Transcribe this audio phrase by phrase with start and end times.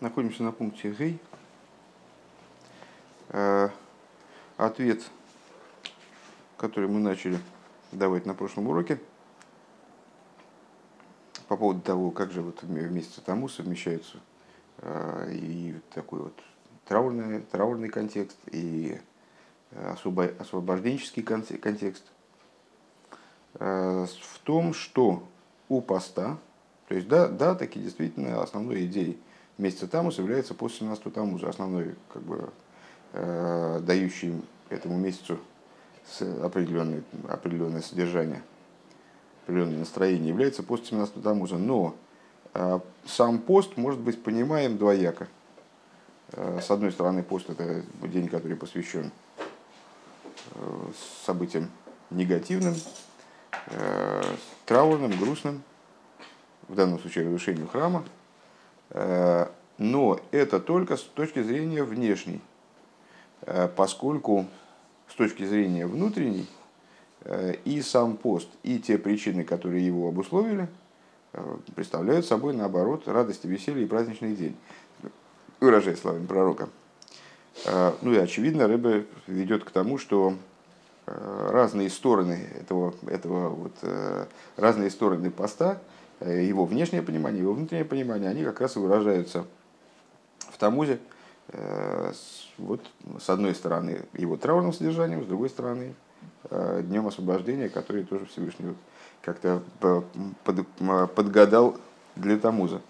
[0.00, 1.18] Находимся на пункте Гей.
[3.30, 3.70] Э,
[4.58, 5.02] ответ,
[6.58, 7.38] который мы начали
[7.92, 9.00] давать на прошлом уроке,
[11.48, 14.18] по поводу того, как же вот вместе тому совмещаются
[14.82, 16.38] э, и такой вот
[16.84, 19.00] траурный, траурный контекст, и
[19.70, 22.04] особо, освобожденческий контекст,
[23.54, 25.26] э, в том, что
[25.70, 26.36] у поста,
[26.86, 29.18] то есть да, да, таки действительно основной идеей
[29.58, 32.50] месяца Тамус является после 17 Тамуза, основной, как бы,
[33.12, 35.38] э, дающий этому месяцу
[36.42, 38.42] определенное, определенное содержание,
[39.44, 41.58] определенное настроение, является пост 17 Тамуза.
[41.58, 41.94] Но
[42.54, 45.28] э, сам пост может быть понимаем двояко.
[46.32, 49.10] Э, с одной стороны, пост– это день, который посвящен
[50.54, 50.90] э,
[51.24, 51.70] событиям
[52.10, 52.74] негативным,
[53.68, 54.22] э,
[54.64, 55.62] траурным, грустным,
[56.68, 58.04] в данном случае разрушению храма,
[59.78, 62.40] но это только с точки зрения внешней,
[63.42, 64.46] э, поскольку
[65.08, 66.46] с точки зрения внутренней
[67.24, 70.68] э, и сам пост, и те причины, которые его обусловили,
[71.74, 74.56] представляют собой, наоборот, радость, веселье и праздничный день,
[75.60, 76.70] выражая словами пророка.
[78.00, 80.32] Ну и очевидно, рыба ведет к тому, что
[81.04, 83.72] разные стороны этого, этого вот,
[84.56, 89.44] разные стороны поста– Э, его внешнее понимание, его внутреннее понимание, они как раз и выражаются
[90.38, 90.98] в Тамузе,
[91.48, 92.12] э,
[92.56, 92.80] вот,
[93.20, 95.94] с одной стороны, его траурным содержанием, с другой стороны,
[96.50, 98.76] э, днем освобождения, который тоже Всевышний вот
[99.20, 99.62] как-то
[101.14, 101.76] подгадал
[102.14, 102.80] для Тамуза.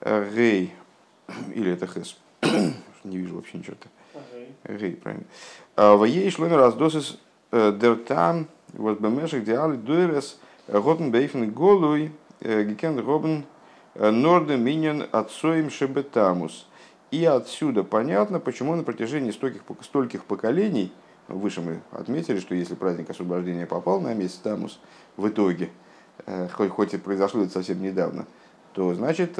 [0.00, 0.74] Рей,
[1.54, 2.18] или это Хес,
[3.04, 3.88] не вижу вообще ничего-то.
[4.64, 5.24] Рей, правильно.
[5.76, 7.18] Воей шломер раздосис
[7.50, 13.44] дертам, вот бемешек диали дуэрес, Готен бейфен голуй, гекен робен
[13.94, 16.66] норден миньон отцоем шебетамус.
[17.10, 20.92] И отсюда понятно, почему на протяжении стольких, стольких поколений,
[21.28, 24.80] выше мы отметили, что если праздник освобождения попал на месяц Тамус
[25.16, 25.70] в итоге,
[26.54, 28.26] хоть, хоть и произошло это совсем недавно,
[28.72, 29.38] то значит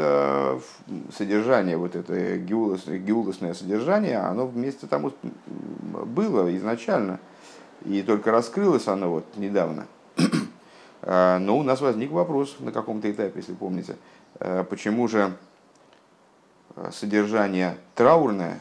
[1.16, 7.18] содержание, вот это геулосное содержание, оно вместе тому было изначально,
[7.84, 9.86] и только раскрылось оно вот недавно.
[11.06, 13.96] А, но у нас возник вопрос на каком-то этапе, если помните,
[14.40, 15.32] а, почему же
[16.76, 18.58] а, содержание траурное,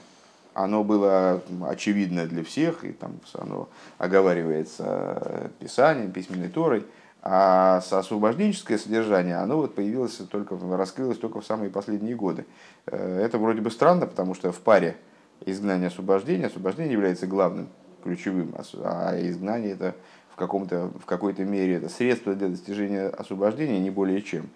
[0.54, 6.86] оно было очевидно для всех, и там оно оговаривается Писанием, письменной Торой,
[7.24, 12.46] а освобожденческое содержание, оно вот появилось только, раскрылось только в самые последние годы.
[12.86, 14.98] Это вроде бы странно, потому что в паре
[15.44, 17.70] изгнание освобождения, освобождение является главным,
[18.04, 19.96] ключевым, а изгнание это
[20.34, 24.50] в, каком-то, в какой-то мере это средство для достижения освобождения, не более чем.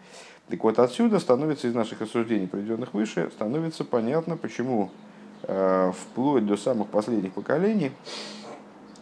[0.50, 4.90] Так вот, отсюда становится из наших рассуждений, приведенных выше, становится понятно, почему
[5.44, 7.92] э, вплоть до самых последних поколений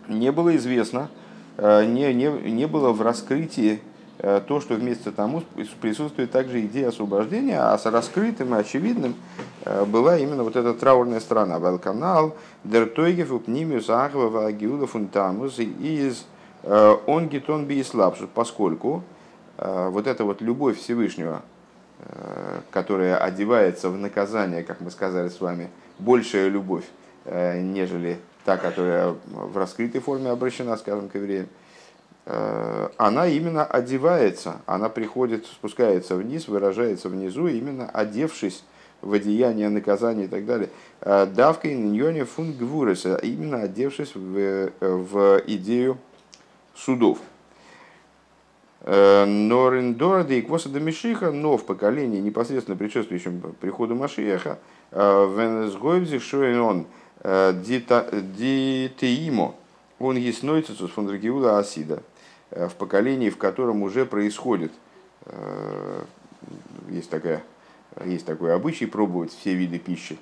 [0.08, 1.10] не было известно,
[1.58, 3.80] э, не, не, не было в раскрытии
[4.18, 5.44] э, то, что вместе тому
[5.82, 9.16] присутствует также идея освобождения, а с раскрытым и очевидным
[9.64, 11.60] э, была именно вот эта траурная сторона.
[11.60, 16.26] Велканал, дертойгев, упнимиус, ахва, агиуда, фунтамус, из
[16.66, 19.04] он гитон биислабшут, поскольку
[19.58, 21.44] э, вот эта вот любовь Всевышнего,
[22.00, 26.86] э, которая одевается в наказание, как мы сказали с вами, большая любовь,
[27.26, 31.48] нежели та, которая в раскрытой форме обращена, скажем, к евреям,
[32.98, 38.64] она именно одевается, она приходит, спускается вниз, выражается внизу, именно одевшись
[39.02, 40.70] в одеяние наказания и так далее.
[41.02, 45.98] Давка и ньоне фун именно одевшись в, в идею
[46.76, 47.20] судов.
[48.88, 54.60] Э, Норендора и Квоса Мишиха, но в поколении, непосредственно предшествующем приходу Машиеха,
[54.92, 56.86] э, Венесгойвзи Шуэнон
[57.22, 59.56] э, Дитеимо,
[59.98, 62.04] он есть Нойцесус Фундрагиула Асида,
[62.52, 64.72] в поколении, в котором уже происходит,
[66.90, 67.44] есть, такая,
[68.06, 70.20] есть такой обычай пробовать все виды пищи,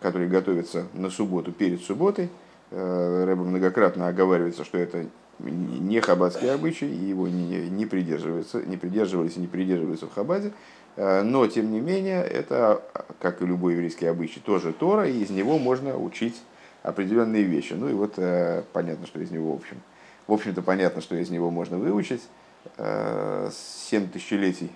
[0.00, 2.30] которые готовятся на субботу перед субботой.
[2.70, 5.06] Рэба многократно оговаривается, что это
[5.38, 10.52] не хаббатский обычай, и его не, не, придерживаются, не придерживались и не придерживаются в хабаде,
[10.96, 12.82] э, но, тем не менее, это,
[13.20, 16.40] как и любой еврейский обычай, тоже Тора, и из него можно учить
[16.82, 17.74] определенные вещи.
[17.74, 19.80] Ну и вот э, понятно, что из него, в общем,
[20.26, 22.22] в общем-то, понятно, что из него можно выучить.
[22.76, 23.50] Э,
[23.88, 24.70] семь тысячелетий,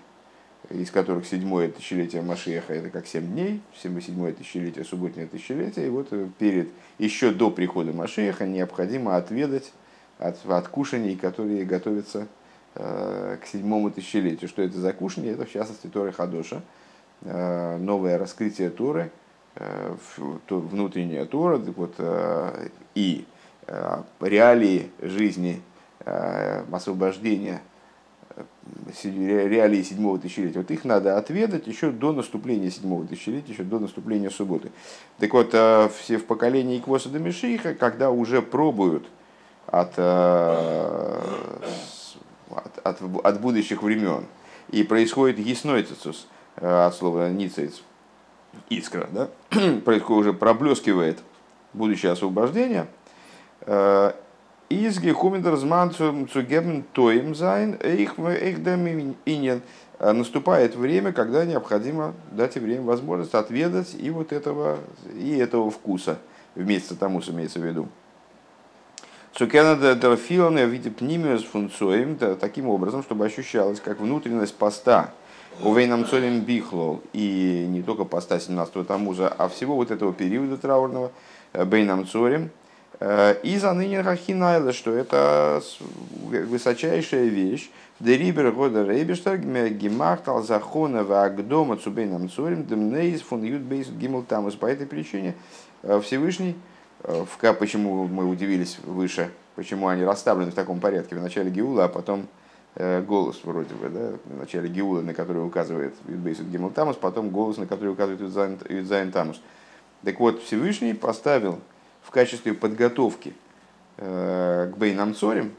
[0.71, 6.09] из которых седьмое тысячелетие Машеха это как семь дней, седьмое тысячелетие, субботнее тысячелетие, и вот
[6.39, 6.69] перед,
[6.99, 9.73] еще до прихода Машеха необходимо отведать
[10.23, 12.27] от, от кушаний, которые готовятся
[12.75, 14.49] э, к седьмому тысячелетию.
[14.49, 15.33] Что это за кушание?
[15.33, 16.63] Это в частности Торы Хадоша,
[17.25, 19.13] новое раскрытие Торы,
[20.49, 21.95] внутренняя Тора, вот,
[22.97, 23.25] и
[24.21, 25.63] реалии жизни,
[26.05, 27.61] освобождения
[29.05, 34.31] реалии седьмого тысячелетия, вот их надо отведать еще до наступления седьмого тысячелетия, еще до наступления
[34.31, 34.71] субботы.
[35.19, 39.07] Так вот, э, все в поколении עקבתא דמשיחא, когда уже пробуют
[39.67, 41.21] от, э,
[42.51, 44.27] от, от, от будущих времен,
[44.71, 46.27] и происходит התנוצצות,
[46.57, 47.83] э, от слова ניצוץ,
[48.69, 49.29] искра, да?
[49.85, 51.21] происходит уже проблескивает
[51.73, 52.87] будущее освобождение,
[54.73, 55.93] איז געקומען דער זמן
[56.95, 58.19] טועם זיין אויך
[59.27, 59.61] אין דעם.
[60.01, 64.79] Наступает время, когда необходимо дать им возможность отведать и вот этого,
[65.15, 66.19] и этого вкуса.
[66.55, 67.89] Вместе тому имеется в виду.
[69.35, 75.11] Цукена дерфилне виде пнимиус функцоем таким образом, чтобы ощущалось как внутренность поста
[75.63, 80.57] у Вейнам Цорим Бихлол, и не только поста 17-го Тамуза, а всего вот этого периода
[80.57, 81.13] траурного,
[81.53, 82.51] Бейнам Цорим,
[83.05, 85.61] Э, и за ныне Рахинайла, что это
[86.31, 87.69] высочайшая вещь.
[87.99, 94.55] Дерибер года рейбештар гемахтал захона вагдома цубейнам цурим демнейс фун ютбейс гимл тамус.
[94.55, 95.35] По этой причине
[95.83, 96.55] э, Всевышний, э,
[97.03, 101.89] в, почему мы удивились выше, почему они расставлены в таком порядке, в начале Геула, а
[101.89, 102.29] потом
[102.77, 107.59] голос вроде бы, да, в начале Геула, на который указывает Ютбейс Гимл Тамус, потом голос,
[107.59, 108.21] на который указывает
[108.71, 109.43] Ютзайн Тамус.
[110.05, 111.61] Так вот, Всевышний поставил
[112.03, 113.35] в качестве подготовки
[113.99, 115.53] э, к Бейнам Цорим,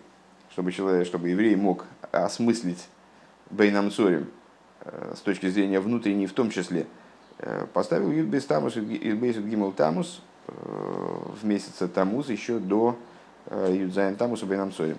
[0.52, 2.88] чтобы, человек, чтобы еврей мог осмыслить
[3.50, 4.28] Бейнам Цорим
[4.82, 6.88] э, с точки зрения внутренней в том числе,
[7.40, 10.22] э, поставил Юдбейс Тамус и Гимл Тамус
[11.34, 12.96] в месяце Тамус еще до
[13.52, 14.98] Юдзайн Тамуса בין המצרים.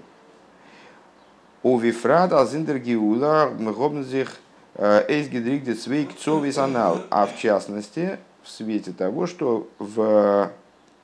[1.62, 4.36] ובפרט אז אין דער גאולה האבן זיך
[4.76, 6.10] אויסגעדריקט צוויי קצוות
[6.58, 7.00] הנ"ל.
[7.10, 10.50] А в частности, в свете того, что в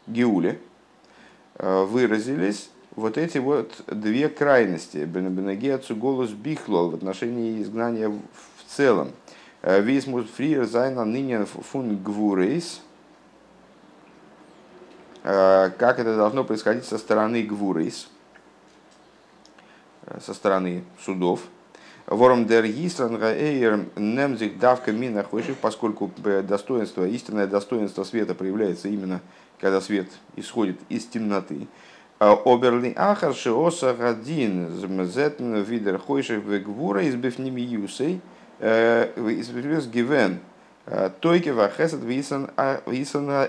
[0.06, 0.58] Геуле
[1.54, 4.98] э, выразились вот эти вот две крайности.
[4.98, 9.12] בנוגע צו גלות בכלל в отношении изгнания в целом.
[9.62, 12.82] Э, Висмус фриер зайна ныне фун гвурейс.
[15.22, 18.08] Э, как это должно происходить со стороны гвурейс,
[20.20, 21.40] со стороны судов.
[22.06, 25.24] Вором дер Эйр немзик давка мина
[25.60, 26.10] поскольку
[26.42, 29.20] достоинство, истинное достоинство света проявляется именно
[29.60, 31.68] когда свет исходит из темноты.
[32.18, 38.20] Оберли ахар шиоса гадин змезетн видер хойшев вегвура из бифними юсей
[38.58, 40.40] э, из гивен
[40.86, 42.80] э, тойке вахесет висан а,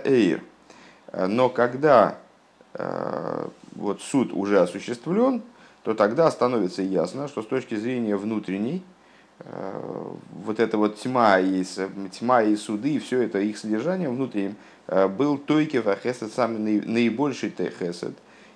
[0.06, 0.42] эйр.
[1.14, 2.18] Но когда
[2.74, 5.42] э, вот суд уже осуществлен,
[5.84, 8.84] то тогда становится ясно, что с точки зрения внутренней,
[10.44, 11.64] вот эта вот тьма и,
[12.12, 14.56] тьма и суды, и все это их содержание внутренним
[14.92, 18.14] Э, был тойкев ахесед самый наибольший техесед,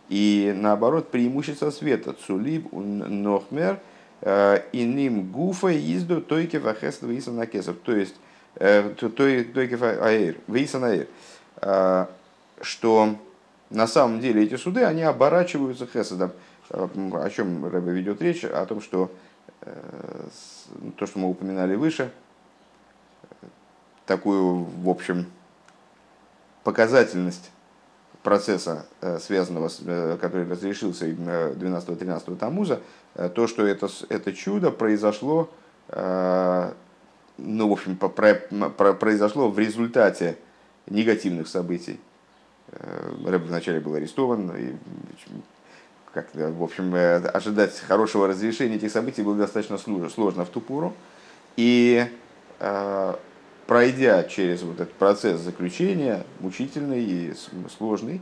[0.10, 2.14] и наоборот преимущество света.
[2.14, 3.80] Цулиб нохмер
[4.20, 7.78] э, и ним гуфа изду тойкев ахесед висанакесов.
[7.86, 8.16] То есть
[8.56, 11.08] э, тойкев аэр, висанаэр.
[12.62, 13.16] Что
[13.70, 16.32] на самом деле эти суды, они оборачиваются хеседом.
[16.70, 18.44] О чем Рэбе ведет речь?
[18.44, 19.12] О том, что
[20.98, 22.12] то, что мы упоминали выше,
[24.06, 25.26] такую, в общем,
[26.64, 27.52] показательность
[28.24, 32.82] процесса, э, связанного э, который разрешился 12-13 э, Тамуза,
[33.36, 35.50] то, что это, это чудо произошло,
[35.90, 40.38] ну, в общем, произошло в результате
[40.88, 42.02] негативных событий.
[42.80, 44.74] Рэб вначале был арестован, и
[46.14, 50.94] как, в общем, ожидать хорошего разрешения этих событий было достаточно сложно в ту пору.
[51.58, 52.06] И
[53.68, 57.34] пройдя через вот этот процесс заключения, мучительный и
[57.78, 58.22] сложный,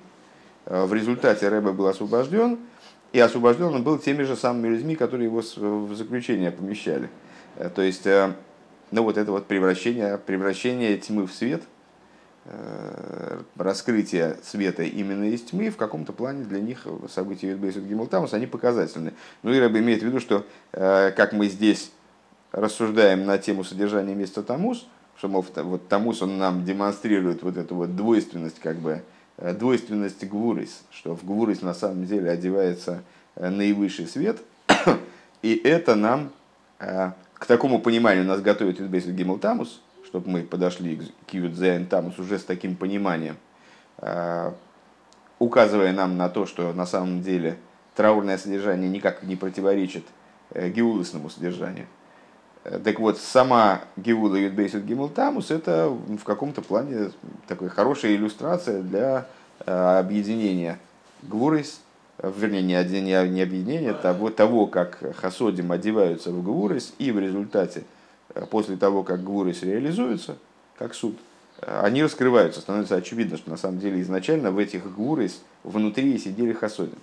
[0.65, 2.59] э, в результате Рэбе был освобожден,
[3.11, 7.09] и освобожден он был теми же самыми людьми, которые его в заключение помещали.
[7.57, 8.33] Э, то есть, э,
[8.91, 11.63] ну вот это вот превращение, превращение тьмы в свет,
[13.55, 19.13] раскрытие света именно из тьмы, в каком-то плане для них события Юдбейсут Гиммелтамус, они показательны.
[19.43, 21.91] Ну и Рэбе имеет в виду, что как мы здесь
[22.53, 24.85] рассуждаем на тему содержания места Тамус,
[25.17, 29.01] что, мол, вот Тамус он нам демонстрирует вот эту вот двойственность, как бы,
[29.37, 33.03] э, двойственность Гвурис, что в Гвурис на самом деле одевается
[33.35, 34.41] э, наивысший свет,
[35.41, 36.31] и это нам
[36.79, 39.81] э, к такому пониманию нас готовит Юдбейсит Гимл Тамус,
[40.13, 43.35] чтобы мы подошли к Юдзайн Тамус уже с таким пониманием,
[45.39, 47.57] указывая нам на то, что на самом деле
[47.95, 50.03] траурное содержание никак не противоречит
[50.53, 51.87] геулосному содержанию.
[52.83, 57.09] Так вот, сама Геула Юдбейсет Гимл Тамус это в каком-то плане
[57.47, 59.25] такая хорошая иллюстрация для
[59.65, 60.77] объединения
[61.23, 61.81] Гвурис,
[62.21, 67.83] вернее, не, не, не объединения, того, того, как Хасодим одеваются в Гвурис, и в результате,
[68.49, 70.37] после того, как Гвурис реализуется,
[70.77, 71.17] как суд,
[71.61, 76.99] они раскрываются, становится очевидно, что на самом деле изначально в этих Гвурис внутри сидели Хасодим.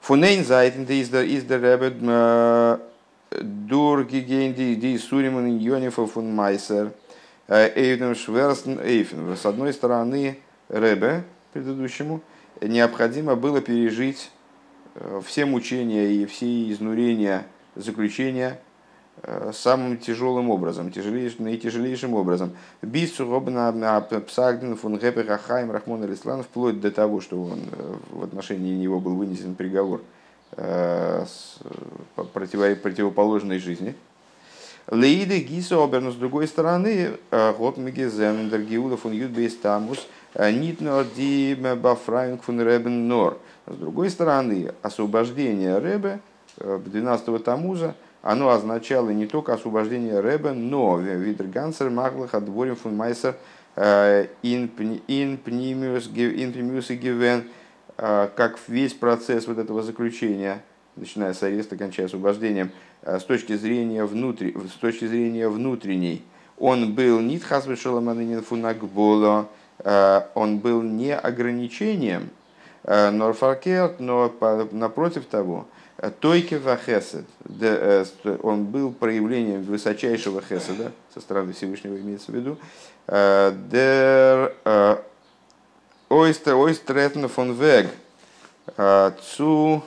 [0.00, 2.80] Фунейн зайтен из der Rebbe
[3.40, 6.92] durchgegeben die, die Суриман Йонифа фун Майсер
[7.48, 9.36] Эйвен Шверстен Эйфен.
[9.36, 10.38] С одной стороны,
[10.68, 12.20] Ребе, предыдущему,
[12.60, 14.30] необходимо было пережить
[15.24, 18.60] все мучения и все изнурения заключения
[19.52, 22.52] самым тяжелым образом, тяжелейшим, наитяжелейшим образом.
[22.80, 27.60] Бису робна псагден фун гэпер ахайм рахмон алислан, вплоть до того, что он,
[28.10, 30.00] в отношении него был вынесен приговор
[30.56, 31.58] с
[32.14, 33.94] противоположной жизни.
[34.88, 42.42] Лейды Гиса Оберну, с другой стороны, Гот Мегезен, Дергиуда фун Юдбейс Тамус, Нитнор Ди Бафрайнг
[42.42, 43.38] фун Ребен Нор.
[43.66, 46.18] С другой стороны, освобождение Ребе
[46.58, 53.36] 12-го Тамуза, оно означало не только освобождение Ребе, но Видергансер Маглах Адворим фун Майсер
[53.76, 56.08] ин Пнимиус
[56.90, 57.44] и Гивен,
[57.96, 60.62] как весь процесс вот этого заключения,
[60.96, 62.70] начиная с ареста, кончая освобождением,
[63.02, 66.22] с точки зрения, внутри, с точки зрения внутренней,
[66.58, 69.48] он был нитхас фунагбола,
[70.34, 72.30] он был не ограничением,
[72.84, 73.34] но
[74.72, 75.66] напротив того,
[76.10, 77.24] Тойке вахесед,
[78.42, 82.58] он был проявлением высочайшего хеседа, со стороны Всевышнего имеется в виду,
[83.06, 84.54] дер
[86.08, 87.88] ойстер ойстретн фон вег
[88.76, 89.82] zu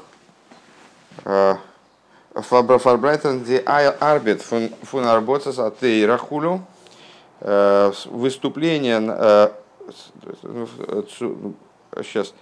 [2.35, 6.61] Фарбрайтен ди арбит фун арботас от Рахулю
[7.39, 8.99] выступление
[12.03, 12.33] сейчас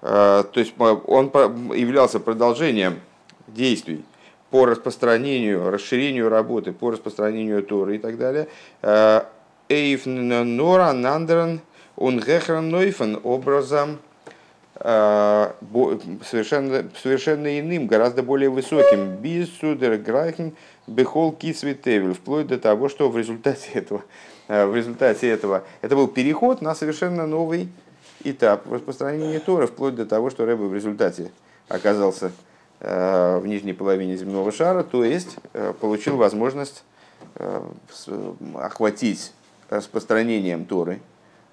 [0.00, 1.26] то есть он
[1.74, 3.00] являлся продолжением
[3.46, 4.04] действий
[4.50, 8.48] по распространению, расширению работы, по распространению Торы и так далее.
[9.68, 11.60] Эйф Нора Нандерен
[11.96, 13.98] Унгехран Нойфен образом
[14.80, 15.52] Э,
[16.24, 19.16] совершенно, совершенно иным, гораздо более высоким.
[19.16, 20.54] Бисудер Грайхен
[20.86, 24.04] Бехол Кисвитевель, вплоть до того, что в результате этого,
[24.46, 27.68] э, в результате этого это был переход на совершенно новый
[28.30, 31.30] этап распространения Тора, вплоть до того, что Рэбе в результате
[31.68, 32.32] оказался
[32.80, 35.36] э, в нижней половине земного шара, то есть
[35.80, 36.84] получил возможность
[38.54, 39.32] охватить
[39.68, 41.00] распространением Торы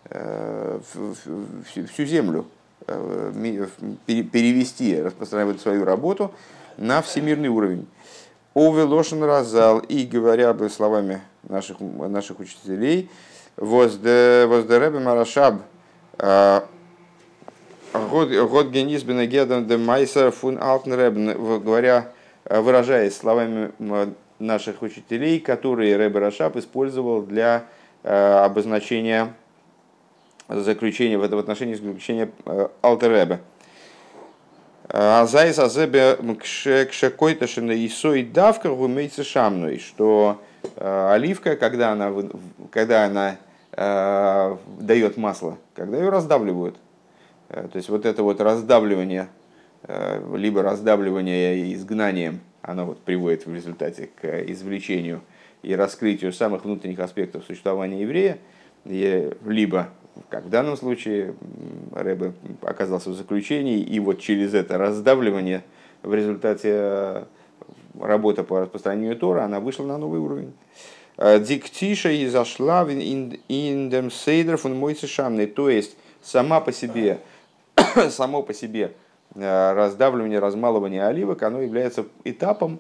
[0.10, 2.46] всю землю,
[2.88, 3.32] Э,
[4.06, 6.32] перевести, распространять свою работу
[6.78, 7.88] на всемирный уровень.
[8.54, 13.10] Ове Лошен Разал, и говоря бы словами наших, наших учителей,
[13.58, 15.60] Воздеребе Марашаб, э,
[17.94, 22.12] Год Генис Бенегедом де Майсер фун Алтнребен, говоря,
[22.46, 23.72] выражаясь словами
[24.40, 27.66] наших учителей, которые Ребе Рашаб использовал для
[28.04, 29.34] э, обозначения
[30.50, 33.40] заключение в этом отношении заключение э, Алтеребе.
[34.88, 40.42] Азайс азебе кшекойта исой давка гумейца шамной, что
[40.76, 42.14] э, оливка, когда она,
[42.72, 43.38] когда она
[43.76, 46.78] э, дает масло, когда ее раздавливают,
[47.48, 49.28] то есть вот это вот раздавливание,
[50.34, 55.22] либо раздавливание изгнанием, оно вот приводит в результате к извлечению
[55.62, 58.40] и раскрытию самых внутренних аспектов существования еврея,
[58.84, 59.90] либо
[60.30, 61.36] как в данном случае
[61.92, 65.64] Рэбе оказался в заключении, и вот через это раздавливание
[66.04, 67.24] в результате э,
[68.00, 70.54] работы по распространению Тора, она вышла на новый уровень.
[71.18, 77.20] Э, Диктиша и зашла в индем сейдер фун шамный, то есть сама по себе,
[78.10, 78.94] само по себе
[79.36, 82.80] э, раздавливание, размалывание оливок, оно является этапом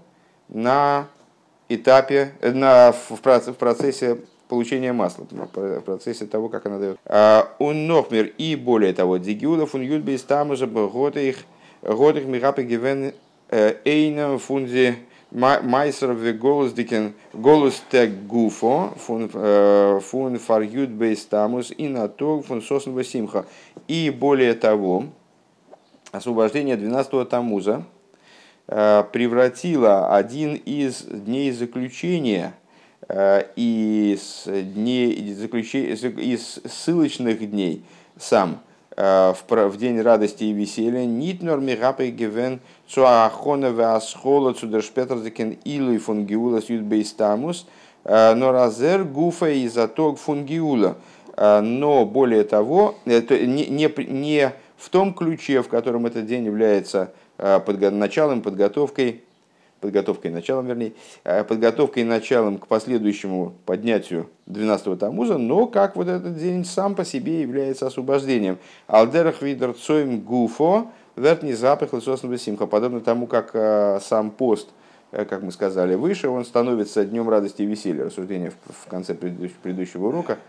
[0.50, 1.08] на
[1.70, 7.00] этапе, на, в процессе получения масла, в процессе того, как она дает.
[7.06, 13.14] Он а, нохмер и более того, дигиулов он юдбейс там уже год их мигапе гивен
[13.50, 14.98] э, эйна фунди
[15.32, 19.30] майсер голос дикен голос тег гуфо фун
[20.00, 23.46] фун фар юдбейс тамус и на то фун сосн симха.
[23.88, 25.06] И более того,
[26.12, 27.84] освобождение 12-го тамуза
[28.68, 32.54] превратило один из дней заключения–
[33.08, 37.86] Э, из, дней, из ссылочных дней
[38.18, 38.64] сам
[38.96, 46.70] в, в день радости и веселья, нит норми гапой гивен цуахона веасхола цудершпетерзекен илуй фунгиулас
[46.70, 47.68] юдбейстамус,
[48.06, 50.96] норазер гуфа и заток фунгиула.
[51.38, 57.12] Но более того, это не, не, не в том ключе, в котором этот день является
[57.38, 59.25] подго- началом, подготовкой
[59.86, 65.96] подготовкой и началом, вернее, э, подготовкой и началом к последующему поднятию 12-го Тамуза, но как
[65.96, 68.58] вот этот день сам по себе является освобождением.
[68.88, 74.70] Алдерах видер цоим гуфо, вертни запах лысосного симха, подобно тому, как э, сам пост,
[75.12, 78.06] э, как мы сказали выше, он становится днем радости и веселья.
[78.06, 80.40] Рассуждение в конце предыдущего урока,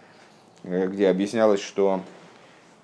[0.65, 2.01] где объяснялось, что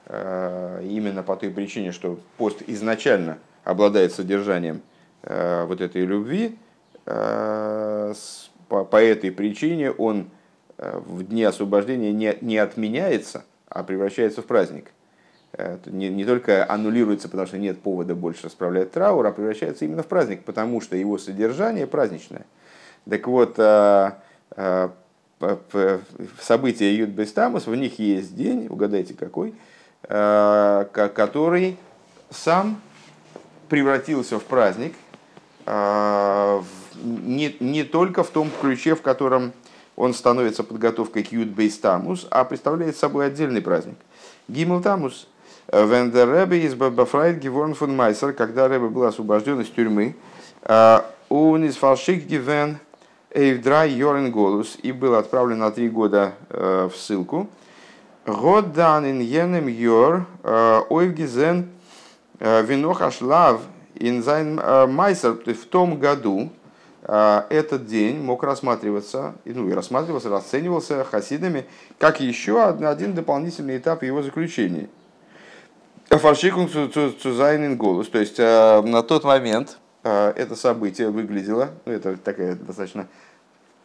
[0.09, 4.83] именно по той причине, что пост изначально обладает содержанием
[5.23, 6.59] вот этой любви,
[7.07, 8.14] э,
[8.69, 10.31] по, этой причине он
[10.79, 14.87] э, в дне освобождения не, не отменяется, а превращается в праздник.
[15.85, 20.07] Не, не только аннулируется, потому что нет повода больше расправлять траур, а превращается именно в
[20.07, 22.47] праздник, потому что его содержание праздничное.
[23.07, 23.57] Так вот,
[26.41, 29.52] события Юд Бестамус, в них есть день, угадайте какой,
[30.00, 31.76] который
[32.31, 32.81] сам
[33.69, 34.95] превратился в праздник,
[35.66, 39.52] не, не только в том ключе, в котором
[39.97, 43.97] он становится подготовкой к Юдбейс Тамус, а представляет собой отдельный праздник.
[44.49, 45.28] Гимл Тамус.
[45.73, 50.16] Вендер Ребе из Бафрайт Геворн фон Майсер, когда Ребе был освобожден из тюрьмы,
[51.29, 52.79] און איז פארשיקט געווען
[53.31, 57.49] אויף דריי יאר אין גלות и был отправлен на три года э, в ссылку.
[58.27, 59.21] האט דאן אין
[59.67, 61.71] יאר э, אויסגעזען
[62.38, 63.62] э, ווי נאך א שלב
[63.95, 66.51] אין זיין э, מאסר, то есть в том году
[67.03, 71.67] э, этот день мог рассматриваться, ну и рассматривался, расценивался хасидами
[71.99, 74.89] как еще один дополнительный этап его заключения.
[76.09, 78.09] פארשיקונג צו זיין אין גלות.
[78.09, 83.07] То есть э, на тот момент это событие выглядело, ну это такая достаточно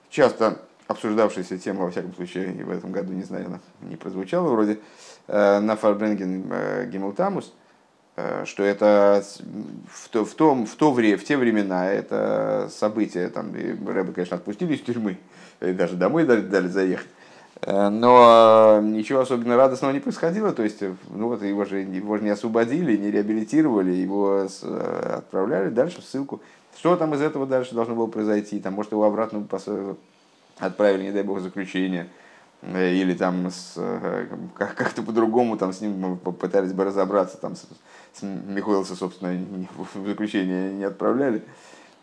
[0.09, 4.49] часто обсуждавшаяся тема, во всяком случае, и в этом году, не знаю, она не прозвучала
[4.49, 4.79] вроде,
[5.27, 7.53] на Фарбренген Гиммелтамус–
[8.45, 9.23] что это
[9.91, 14.37] в, то, в, том, в, то время, в те времена это событие, там, Рэбе, конечно,
[14.37, 15.17] отпустили из тюрьмы,
[15.59, 17.07] даже домой дали, дали заехать,
[17.61, 22.23] э, но ничего особенно радостного не происходило, то есть ну вот, его, же, его же
[22.23, 24.47] не освободили, не реабилитировали, его
[25.13, 26.41] отправляли дальше в ссылку.
[26.77, 28.59] Что там из этого дальше должно было произойти?
[28.59, 29.45] Там, может, его обратно
[30.59, 32.07] отправили, не дай бог, заключение
[32.61, 33.79] э, или там с,
[34.55, 37.67] как-то по-другому там с ним попытались бы разобраться там с,
[38.21, 41.43] Михоэлса, собственно, в заключение не отправляли.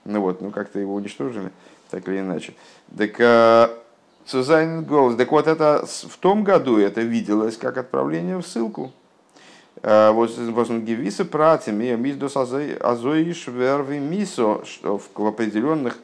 [0.05, 1.51] Ну вот, ну как-то его уничтожили,
[1.91, 2.55] так или иначе.
[2.97, 3.21] Так
[4.27, 5.17] Сузайн голос.
[5.17, 8.93] Так вот, это в том году это виделось как отправление в ссылку.
[9.83, 15.99] А, вот Гевиса пратим, и миздос азоиш верви мисо, что в определенных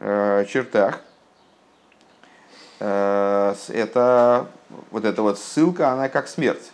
[0.00, 1.02] э, чертах
[2.80, 4.48] э, это
[4.90, 6.72] вот эта вот ссылка, она как смерть.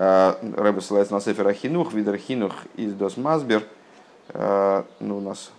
[0.00, 3.64] Э, Рэбе ссылается на Сефер Ахинух, Видер Хинух из Дос Мазбер.
[4.28, 5.50] Э, ну, у нас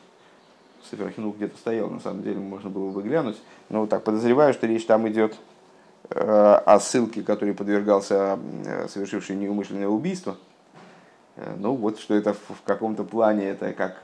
[0.90, 3.36] Сефер Ахинух где-то стоял, на самом деле можно было бы глянуть.
[3.68, 5.36] Но так подозреваю, что речь там идет
[6.12, 8.40] э, о ссылке, который подвергался
[8.88, 10.38] совершивший неумышленное убийство.
[11.58, 14.00] Ну вот, что это в каком-то плане это как,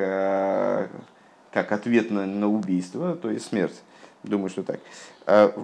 [1.51, 3.81] как ответ на, на убийство, то есть смерть.
[4.23, 4.79] Думаю, что так.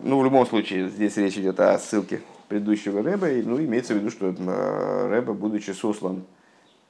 [0.03, 2.21] Ну, в любом случае, здесь речь идет о ссылке
[2.51, 6.25] предыдущего Рэба, ну, имеется в виду, что э, Рэба, будучи сослан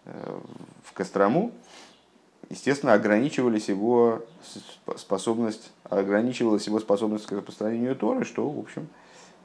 [0.06, 0.40] э,
[0.84, 1.52] в Кострому,
[2.50, 4.24] естественно, ограничивались его
[4.98, 8.88] способность, ограничивалась его способность к распространению Торы, что, в общем,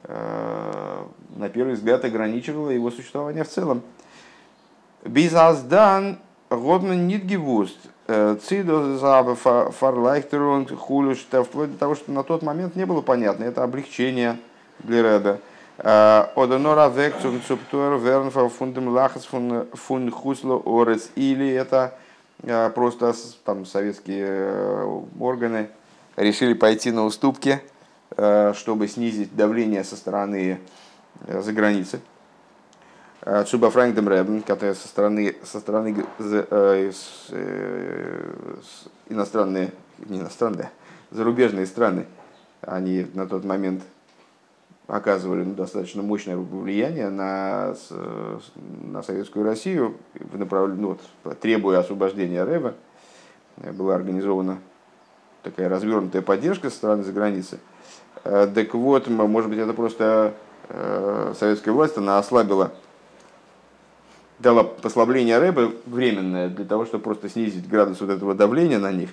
[0.05, 1.03] э,
[1.35, 3.83] на первый взгляд ограничивало его существование в целом.
[5.05, 6.17] Бизаздан
[6.49, 7.77] Годман Нидгивуст,
[8.07, 9.37] Цидо
[9.71, 14.39] Фарлайхтерон Хулюш, вплоть до того, что на тот момент не было понятно, это облегчение
[14.79, 15.39] для
[15.77, 16.31] Рэба.
[16.35, 21.11] Оденора векцун цуптуэр вернфа фундам лахас фун хусло орес.
[21.15, 21.97] Или это
[22.43, 23.13] э, просто
[23.43, 25.69] там советские э, органы
[26.15, 27.61] решили пойти на уступки,
[28.15, 30.59] э, чтобы снизить давление со стороны
[31.27, 31.99] за границы.
[33.47, 36.91] Цуба Франкдем Рэбен, который со стороны, со стороны э, э,
[39.09, 40.69] иностранные, не иностранные,
[41.11, 42.05] зарубежные страны,
[42.61, 43.83] они на тот момент
[44.87, 47.75] оказывали ну, достаточно мощное влияние на,
[48.83, 52.73] на Советскую Россию, в направлении, ну, вот, требуя освобождения Рэба,
[53.73, 54.59] была организована
[55.43, 57.59] такая развернутая поддержка со стороны за границы.
[58.23, 60.33] Э, так вот, может быть, это просто
[60.69, 62.71] э, советская власть, она ослабила
[64.39, 69.09] дала послабление Рэбе временное для того, чтобы просто снизить градус вот этого давления на них.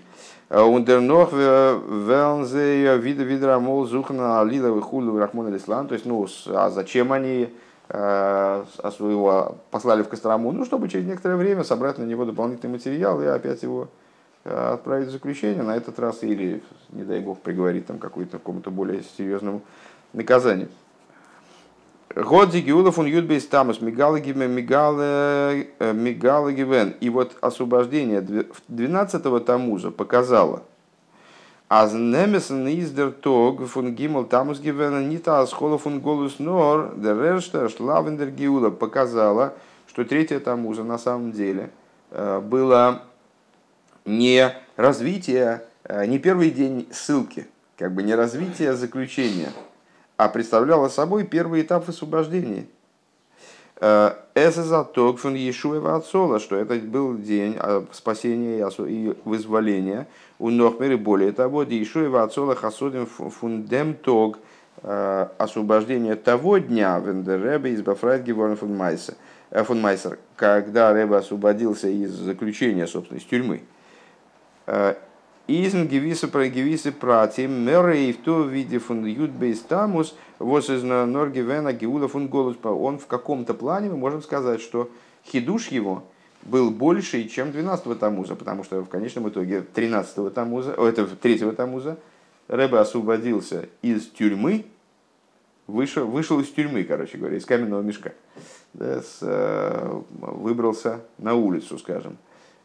[0.51, 5.89] Ундернох велнзе вида видра мол зухна алила хулу рахмон алислам.
[5.89, 7.49] То есть, ну, а зачем они
[7.89, 8.65] а
[8.97, 10.53] своего послали в Кострому?
[10.53, 13.89] Ну, чтобы через некоторое время собрать на него дополнительный материал и опять его
[14.45, 19.03] отправить в заключение, на этот раз или, не дай бог, приговорить там какому-то какому-то более
[19.17, 19.63] серьезному
[20.13, 20.69] наказанию.
[22.15, 24.53] Годзи Гиулов он Юдбейс Тамус Мигалагивен
[25.83, 26.95] Мигалагивен.
[27.01, 30.63] И вот освобождение 12-го Тамуза показало,
[31.69, 38.31] а немесен издер тог фун гимл тамус гивена нита асхола фун голус нор дерершта шлавендер
[38.31, 39.55] гиула показала,
[39.89, 41.71] что третье тамуза на самом деле
[42.11, 43.03] было
[44.05, 45.65] не развитие,
[46.07, 49.51] не первый день ссылки, как бы не развитие заключения,
[50.17, 52.67] а представляла собой первый этап освобождения.
[54.35, 60.07] Эсэзаток фун Ешуева Ацола, что это был день а, спасения и вызволения
[60.39, 60.95] у Нохмери.
[60.95, 64.39] Более того, Ешуева Ацола хасудим фундем тог
[64.83, 72.13] э, освобождение того дня в Эндеребе из Бафрайт Геворн фун Майсер, когда Рэбе освободился из
[72.13, 73.63] заключения, собственно, из тюрьмы.
[75.47, 80.83] Изн гевисы про гевисы прати, меры и в то виде фун ютбейс тамус, вот из
[80.83, 82.57] норгивена геула фун голос.
[82.63, 84.91] Он в каком-то плане, мы можем сказать, что
[85.27, 86.03] хидуш его
[86.45, 91.53] был больше, чем 12-го тамуза, потому что в конечном итоге 13-го тамуза, о, это 3-го
[91.53, 91.99] тамуза,
[92.49, 94.65] Рэбе освободился из тюрьмы,
[95.67, 98.13] вышел, вышел из тюрьмы, короче говоря, из каменного мешка,
[98.73, 102.17] да, с, э, выбрался на улицу, скажем.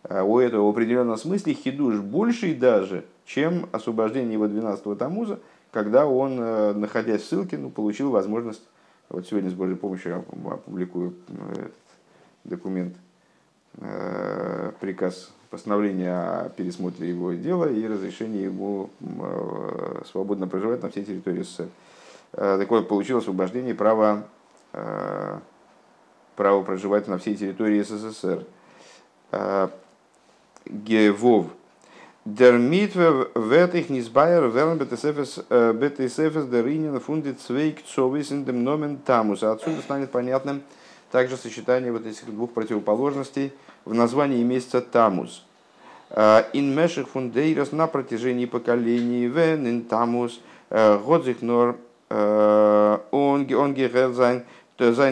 [0.04, 5.40] А у этого в определенном смысле хидуш больший даже, чем освобождение его 12-го Тамуза,
[5.72, 8.64] когда он, э, находясь в ссылке, ну, получил возможность,
[9.10, 11.16] вот сегодня с Божьей помощью опубликую
[11.52, 11.74] этот
[12.44, 12.96] документ,
[13.78, 21.04] э, приказ постановления о пересмотре его дела и разрешении ему э, свободно проживать на всей
[21.04, 21.68] территории СССР.
[22.32, 24.24] Так вот, получил освобождение права,
[24.72, 28.46] права проживать на всей территории СССР.
[30.66, 31.48] Гевов.
[32.26, 39.42] Mitwe wird ich nicht Bayer werden Бетесефес Деринин фундит Цвейк Цовис dem Nomen Тамус.
[39.42, 40.62] Отсюда станет понятным
[41.12, 43.52] также сочетание вот этих двух противоположностей
[43.86, 45.44] в названии месяца Тамус.
[46.12, 51.78] Ин Меших Фундейрос на протяжении поколений Вен ин Тамус Годзих Нор
[52.10, 54.44] он гехер зайн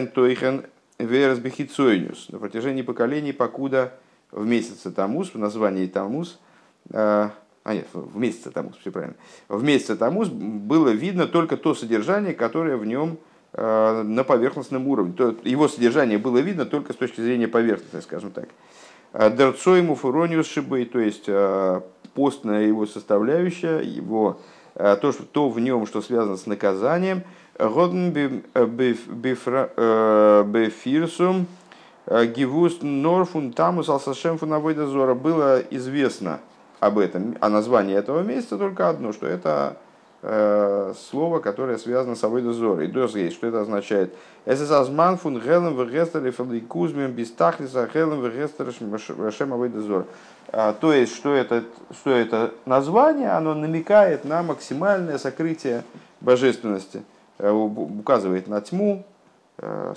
[0.08, 0.66] тойхен
[0.98, 2.28] верес бехицойнюс.
[2.28, 3.92] На протяжении поколений, покуда
[4.30, 6.38] в месяце Тамус, в названии Тамус,
[6.92, 7.32] а,
[7.64, 9.16] а нет, в месяце Тамус, все правильно,
[9.48, 13.18] в месяце Тамус было видно только то содержание, которое в нем
[13.52, 15.12] а, на поверхностном уровне.
[15.14, 18.48] То, его содержание было видно только с точки зрения поверхности, скажем так.
[19.12, 21.28] А, Дерцоему фурониус шибей, то есть
[22.14, 24.40] постная его составляющая, его,
[24.74, 27.22] то, что, то в нем, что связано с наказанием,
[27.58, 28.10] Годен
[30.52, 31.57] бефирсум Э,
[32.08, 36.40] Гивус Норфун Тамус Алсашем Фунавойда Зора было известно
[36.80, 39.76] об этом, о названии этого месяца только одно, что это
[40.22, 42.86] э, слово, которое связано с Авойда Зорой.
[42.86, 44.14] Дос есть, что это означает?
[44.46, 48.72] Эсэсазман фун гелем вегестере фабрикузмем бистахлиса гелем вегестере
[49.30, 50.06] шем Авойда.
[50.50, 55.82] А, то есть, что это, что это название, оно намекает на максимальное сокрытие
[56.22, 57.02] божественности,
[57.38, 59.04] э, указывает на тьму,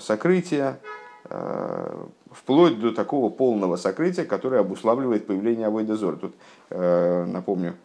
[0.00, 6.16] сокрытие, Э, вплоть до такого полного сокрытия, которое обуславливает появление Авойдозора.
[6.16, 6.34] Тут,
[6.70, 7.76] э, напомню,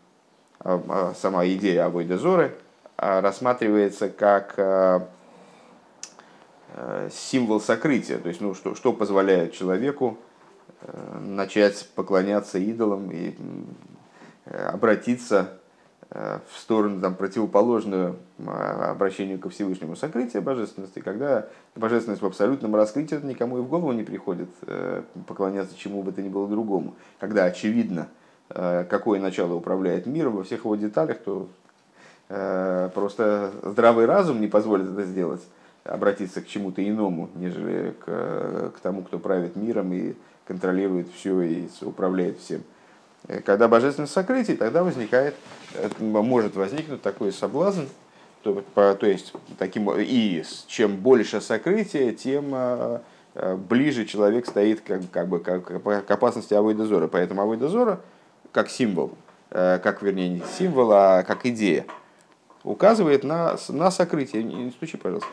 [0.59, 2.55] а, а, сама идея Авойдозоры
[2.97, 5.01] а, рассматривается как э,
[7.11, 10.17] символ сокрытия, то есть ну, что, что позволяет человеку
[11.19, 13.35] начать поклоняться идолам и
[14.45, 15.66] обратиться Э,
[16.09, 18.15] в сторону там, противоположную
[18.45, 23.91] а, обращению ко Всевышнему сокрытие божественности, когда божественность в абсолютном раскрытии, никому и в голову
[23.91, 26.95] не приходит э, поклоняться чему бы то ни было другому.
[27.19, 28.07] Когда очевидно,
[28.49, 31.49] э, какое начало управляет миром во всех его деталях, то
[32.29, 35.41] просто здравый разум не позволит это сделать,
[35.85, 40.13] обратиться к чему-то иному, нежели к, к тому, кто правит миром и
[40.45, 42.63] контролирует все и управляет всем.
[43.45, 45.35] Когда божественность сокрытие, тогда возникает,
[45.99, 47.83] может возникнуть такой соблазн,
[48.43, 53.01] то, по, то есть таким, и чем больше сокрытия, тем а,
[53.35, 57.07] а, ближе человек стоит как, как бы, как, к опасности авойдозора.
[57.07, 57.99] Поэтому авойдозора
[58.53, 59.11] как символ,
[59.51, 61.85] э, как вернее не символ, а как идея,
[62.63, 64.43] указывает на, на сокрытие.
[64.43, 65.29] Не, не стучи, пожалуйста.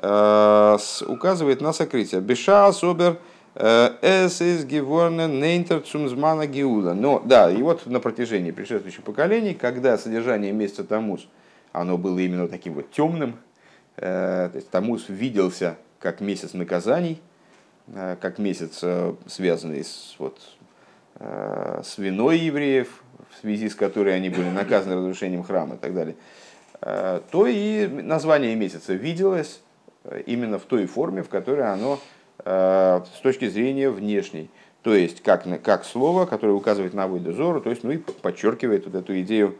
[0.00, 2.20] Э, указывает на сокрытие.
[2.20, 3.18] Беша, собер,
[3.58, 6.46] Es из Геворна Нейнтер Цумзмана.
[6.94, 11.26] Но да, и вот на протяжении предшествующих поколений, когда содержание месяца Тамус,
[11.72, 13.34] оно было именно таким вот темным,
[13.96, 17.20] то есть Тамус виделся как месяц наказаний,
[17.92, 18.84] как месяц,
[19.26, 20.38] связанный с, вот,
[21.18, 26.14] с виной евреев, в связи с которой они были наказаны разрушением храма и так далее,
[26.80, 29.62] то и название месяца виделось
[30.26, 34.48] именно в той форме, в которой оно Э, с точки зрения внешней.
[34.82, 38.94] То есть, как, как слово, которое указывает на выйду то есть, ну и подчеркивает вот
[38.94, 39.56] эту идею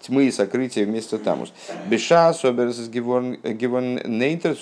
[0.00, 1.52] тьмы и сокрытия вместо тамус.
[1.88, 4.56] Беша соберс гивон нейтер.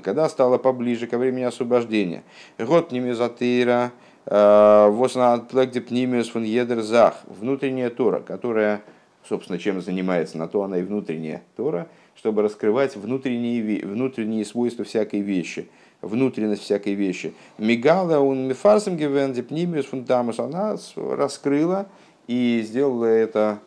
[0.00, 2.22] Когда стало поближе ко времени освобождения.
[2.58, 3.92] Год немезатыра,
[4.26, 7.20] э, воснаатлагдепнимиус фон едерзах.
[7.26, 8.82] Внутренняя Тора, которая,
[9.28, 15.20] собственно, чем занимается, на то она и внутренняя Тора, чтобы раскрывать внутренние, внутренние свойства всякой
[15.20, 15.68] вещи–
[16.02, 17.32] внутренность всякой вещи.
[17.58, 21.86] Мигала он мифарсом гивен депнимиус фундамус, она раскрыла
[22.26, 23.60] и сделала это,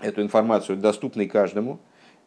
[0.00, 1.80] эту информацию доступной каждому.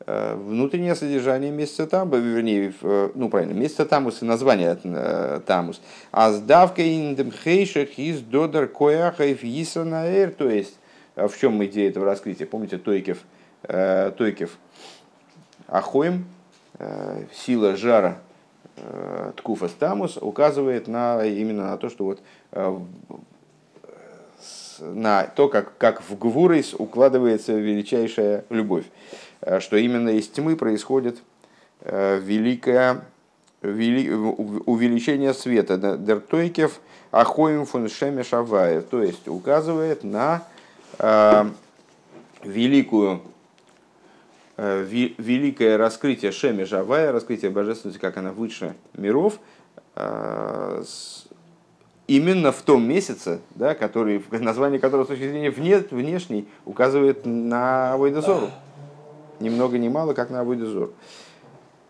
[0.08, 2.74] Э, внутреннее содержание месяца там, вернее,
[3.14, 5.82] ну правильно, месяца тамус и название э, тамус.
[6.12, 10.80] А сдавка индем хейшах из додер кояхаев исранаэр, то есть
[11.16, 12.48] э, в чем идея этого раскрытия?
[12.48, 13.20] Помните Тойкев,
[13.62, 14.58] Тойкев
[15.68, 16.26] Ахоем,
[17.32, 18.18] сила жара
[18.78, 22.80] Э, Ткуфас Тамус указывает на, именно на то, что вот э,
[24.80, 28.86] на то, как, как в Гвурейс укладывается величайшая любовь,
[29.42, 31.22] э, что именно из тьмы происходит
[31.84, 33.02] великое
[33.64, 35.98] вели, увеличение света.
[35.98, 36.80] Дертойкев
[37.10, 40.44] Ахоим фун Шеме Шавая, то есть указывает на
[42.44, 43.32] великую Э,
[44.62, 49.40] великое раскрытие Шеми Жавая, раскрытие божественности, как она выше миров,
[49.96, 50.84] э,
[52.08, 57.94] именно в том месяце, да, который, название которого с точки зрения вне, внешней указывает на
[57.94, 58.50] Авойдозору.
[59.40, 60.94] Ни много ни мало, как на Авойдозору.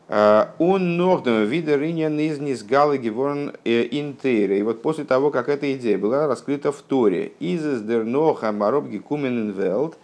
[0.07, 4.55] Э, он нордом видериньян из низгалы геворн интейра.
[4.55, 9.51] И вот после того, как эта идея была раскрыта в Торе, из дерноха маробги кумен
[9.51, 9.97] велт,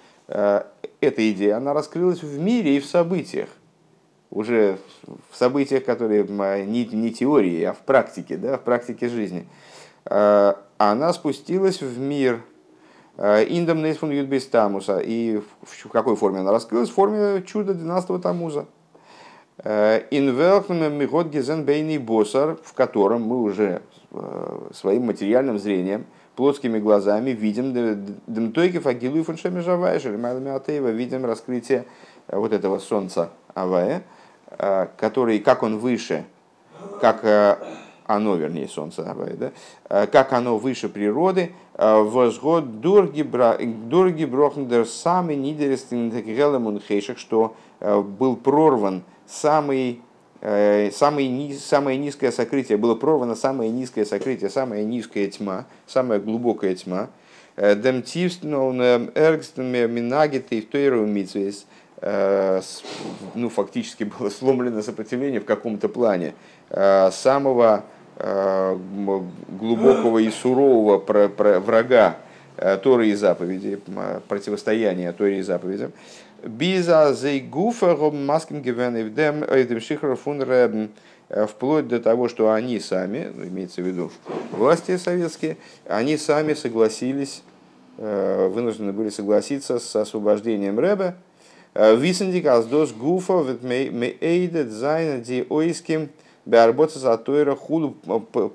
[0.99, 3.49] эта идея, она раскрылась в мире и в событиях.
[4.29, 4.77] Уже
[5.31, 9.47] в событиях, которые не, не теории, а в практике, да, в практике жизни.
[10.05, 12.41] А, она спустилась в мир
[13.15, 14.99] а, Индам Нейсфун Юдбейс Тамуса.
[14.99, 16.89] И в какой форме она раскрылась?
[16.89, 18.65] В форме чуда 12-го Тамуза.
[19.59, 23.81] А, Инвелхнем Мигот Гезен Бейни Босар, в котором мы уже
[24.73, 26.05] своим материальным зрением–
[26.37, 27.73] плотскими глазами видим
[28.27, 31.85] Демтойки Фагилу и Фуншеми Жавая, Шеремайлами Атеева, видим раскрытие
[32.27, 34.03] э, вот этого солнца Авая,
[34.51, 36.25] э, который, как он выше,
[37.01, 37.57] как э,
[38.05, 46.09] оно, вернее, солнце Авая, да, как оно выше природы, возгод дурги брохндер самый нидерестин
[47.17, 50.01] что был прорван самый
[50.41, 56.75] Э, самое, самое низкое сокрытие, было прорвано самое низкое сокрытие, самая низкая тьма, самая глубокая
[56.75, 57.09] тьма.
[57.55, 58.79] Э, Дем тивстнон
[59.15, 61.07] эргстен минагит и втойру
[63.33, 66.33] ну, фактически было сломлено сопротивление в каком-то плане
[66.69, 67.83] э, самого
[69.59, 72.17] глубокого и сурового врага
[72.81, 73.79] Торы и заповеди,
[74.27, 75.91] противостояния Торе и заповедям.
[76.43, 80.89] Биза зейгуфа маскин гивен эвдем шихра фун рэбн
[81.47, 84.11] вплоть до того, что они сами, ну, имеется в виду
[84.51, 87.41] власти советские, они сами согласились,
[87.97, 91.15] э, вынуждены были согласиться с освобождением Рэбе.
[91.73, 96.09] Э, וויסנדיק אז דאס גופא מעודד זיין די עוסקים
[96.45, 97.95] בהרבצת התורה והיהדות,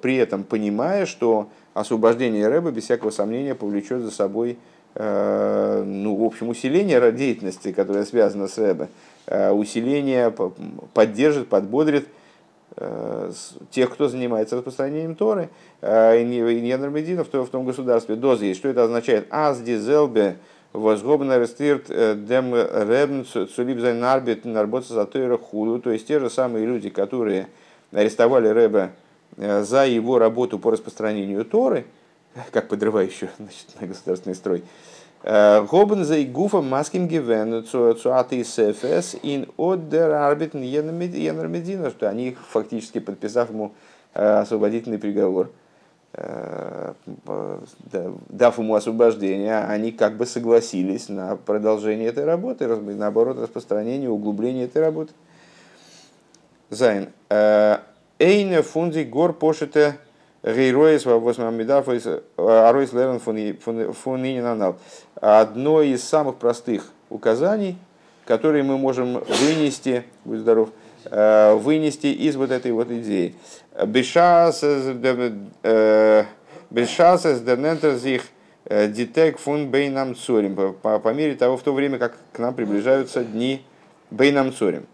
[0.01, 6.25] при этом понимая, что освобождение Рэбе без всякого сомнения повлечет за собой Э, ну, в
[6.25, 8.89] общем, усиление деятельности, которая связана с Рэбе,
[9.27, 10.33] э, усиление
[10.93, 12.07] поддержит, подбодрит
[12.77, 13.33] э,
[13.71, 15.49] тех, кто занимается распространением Торы,
[15.81, 18.17] אין יענער מדינה в том государстве.
[18.17, 18.61] דאס הייסט.
[18.61, 19.27] Что это означает?
[19.31, 20.37] אז די זעלבע
[20.75, 25.81] וואס האבן ארעסטירט דעם רבין צוליב זיין ארבעט אין הרבצת התורה והיהדות.
[25.81, 27.49] То есть те же самые люди, которые
[27.93, 28.91] арестовали Рэбе
[29.37, 31.87] за его работу по распространению Торы,
[32.51, 34.65] как подрывающую значит, на государственный строй.
[35.25, 42.09] Э, האבן זיי גופא מסכים געווען צו א תוספת אין דער ארבעט אין יענער что
[42.09, 43.73] они фактически подписав ему
[44.15, 45.53] э, освободительный приговор,
[46.15, 46.95] э,
[48.29, 54.83] дав ему освобождение, они как бы согласились на продолжение этой работы, наоборот, распространение, углубление этой
[54.83, 55.13] работы.
[56.71, 57.11] Зайн.
[58.19, 59.99] Эйне фунди гор пошите
[60.43, 61.89] Гейроис восьмамидав
[62.37, 64.77] аройс лерн фон ининанал.
[65.21, 67.79] Одно из самых простых указаний,
[68.25, 70.71] которые мы можем вынести, будь здоров,
[71.05, 73.35] вынести из вот этой вот идеи.
[73.87, 74.63] Бешас
[76.71, 78.23] Бешасес дернентерзих
[78.69, 80.75] дитек фун бейнам цорим.
[80.83, 83.63] По мере того, в то время, как к нам приближаются дни
[84.11, 84.87] бейнам цорим.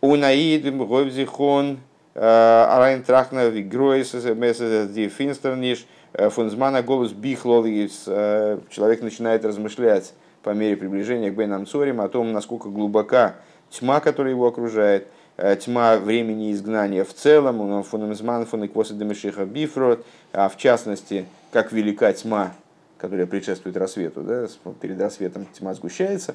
[0.00, 1.78] Унаид гойвзихон
[2.14, 7.64] арайн трахна вигроис ди финстерниш фунзмана голос бихлол.
[7.64, 13.36] Человек начинает размышлять по мере приближения к бейнам цорим о том, насколько глубока
[13.70, 20.48] тьма, которая его окружает, Э, тьма времени изгнания в целом, фунамзман фунеквоса демешиха бифрот, а
[20.48, 22.52] в частности, как велика тьма,
[22.98, 24.46] которая предшествует рассвету, да,
[24.80, 26.34] перед рассветом тьма сгущается, э,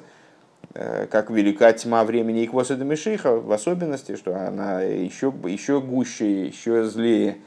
[0.72, 7.38] как велика тьма времени Иквоса Демишиха, в особенности, что она еще, еще гуще, еще злее,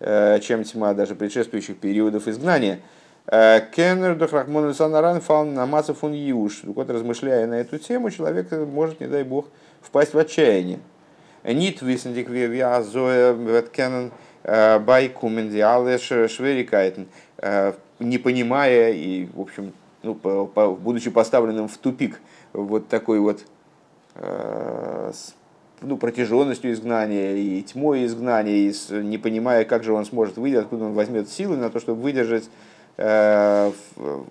[0.00, 2.80] э, чем тьма даже предшествующих периодов изгнания.
[3.24, 6.62] Кеннер Дохрахмон Санаран фал на фун Юш.
[6.64, 9.46] Вот размышляя на эту тему, человек может, не дай бог,
[9.80, 10.80] впасть в отчаяние.
[11.44, 14.10] Нит висендик виа зоя веткенен
[14.44, 17.06] байкумен диале шверикайтен,
[18.00, 22.20] не понимая и, в общем, ну, по, по, будучи поставленным в тупик
[22.52, 23.44] вот такой вот
[24.14, 25.12] э,
[25.80, 30.84] ну, протяженностью изгнания и тьмой изгнания, и не понимая, как же он сможет выйти, откуда
[30.84, 32.48] он возьмет силы на то, чтобы выдержать
[32.96, 34.24] э, в,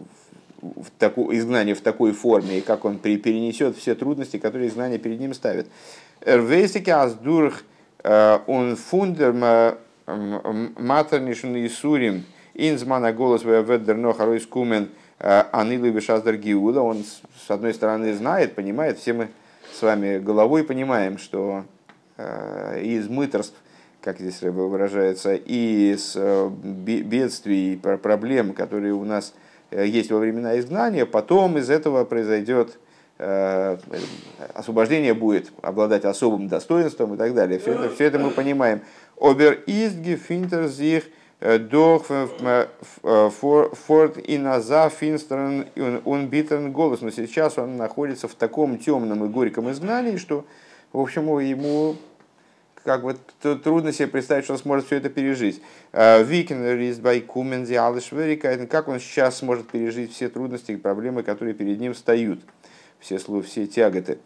[0.61, 5.19] в таку, изгнание в такой форме, и как он перенесет все трудности, которые изгнание перед
[5.19, 5.67] ним ставит.
[6.21, 7.63] Эрвейсики аздурх
[8.03, 9.33] он фундер
[10.07, 14.89] матернишн и сурим инзмана голос ведер нохарой скумен
[15.21, 16.81] анилы вишаздер гиуда.
[16.81, 19.29] Он с одной стороны знает, понимает, все мы
[19.73, 21.63] с вами головой понимаем, что
[22.17, 23.55] из мыторств,
[24.01, 29.33] как здесь выражается, и из бедствий и проблем, которые у нас
[29.71, 32.77] есть во времена изгнания, потом из этого произойдет
[33.23, 33.77] Э,
[34.55, 37.59] освобождение будет обладать особым достоинством и так далее.
[37.59, 38.81] Все это, все это мы понимаем.
[39.15, 41.03] Обер изги финтерзих
[41.41, 42.05] дох
[43.03, 45.65] форт и наза финстерн
[46.05, 47.01] он битерн голос.
[47.01, 50.45] Но сейчас он находится в таком темном и горьком изгнании, что,
[50.93, 51.95] в общем, ему
[52.83, 53.15] как бы
[53.63, 55.61] трудно себе представить, что он сможет все это пережить.
[55.91, 56.99] Э, Викинер из
[57.75, 62.39] Алышверика, как он сейчас сможет пережить все трудности и проблемы, которые перед ним встают
[62.99, 64.19] все, все тяготы.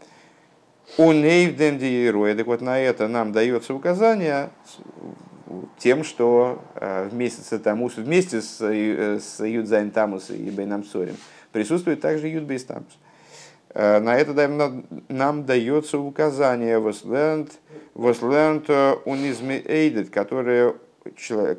[0.97, 4.49] У Нейвдемдиероя, так вот на это нам дается указание
[5.77, 11.17] тем, что э, в месяце Тамус вместе с, э, с Юдзайн Тамус и Бейнам Сорим
[11.51, 12.97] присутствует также Юдбейс Тамус.
[13.73, 17.59] Э, на это нам, нам дается указание Восленд
[19.05, 20.75] Унизме Эйдет, которое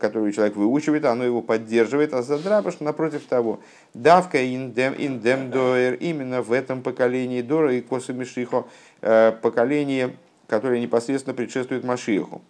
[0.00, 3.60] которую человек выучивает, оно его поддерживает, а задрабаш напротив того.
[3.94, 8.64] Давка индем индем доэр именно в этом поколении Дора и Коса Мишихо,
[9.00, 10.16] поколение,
[10.48, 12.42] которое непосредственно предшествует Машиху.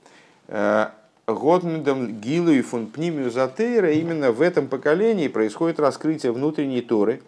[1.27, 7.21] Э, Готмендом Гилу и фун Пнимию Затейра, именно в этом поколении происходит раскрытие внутренней Торы.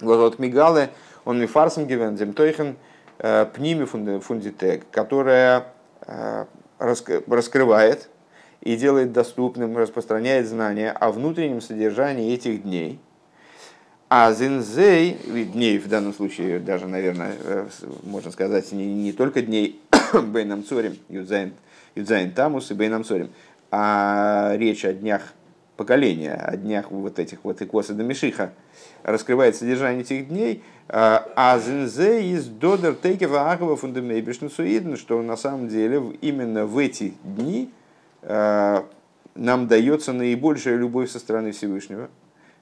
[0.00, 0.90] Вот Мигале,
[1.24, 2.76] он ми фарсом гивен, тойхен
[3.18, 5.66] э, פנימי פון די טעג, которая
[6.78, 8.08] раскрывает
[8.60, 12.98] и делает доступным, распространяет знания о внутреннем содержании этих дней.
[14.08, 15.16] אז אין זיי,
[15.52, 17.68] дней в данном случае даже, наверное, э,
[18.02, 19.80] можно сказать, не, не только дней
[20.12, 21.52] בין המצרים, Юдзайн,
[21.94, 23.30] Юдзайн Тамус и בין המצרים,
[23.70, 25.34] а речь о днях
[25.76, 28.52] поколения, о днях вот этих вот עקבתא דמשיחא,
[29.02, 35.68] раскрывает содержание этих дней, а, а зинзе из додер тейкева агава фундамейбишнусуидн, что на самом
[35.68, 37.70] деле именно в эти дни–
[38.22, 38.82] Э,
[39.34, 42.08] нам дается наибольшая любовь со стороны Всевышнего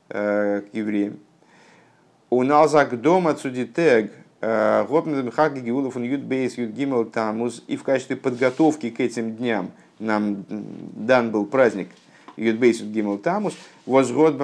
[0.09, 1.19] э, к евреям.
[2.31, 4.87] У Налзак дома цудитег э,
[7.67, 11.89] и в качестве подготовки к этим дням нам дан был праздник
[12.37, 13.55] Юд Бейс Юд Гимел Тамуз
[13.87, 14.37] возгод